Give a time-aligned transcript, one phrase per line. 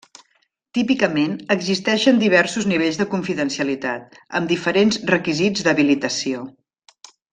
[0.77, 6.43] Típicament, existeixen diversos nivells de confidencialitat, amb diferents requisits d'habilitació.